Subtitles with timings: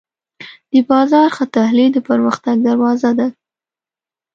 [0.71, 3.27] د بازار ښه تحلیل د پرمختګ دروازه ده.